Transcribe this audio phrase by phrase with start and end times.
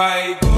[0.00, 0.49] vibe.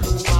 [0.00, 0.31] relou.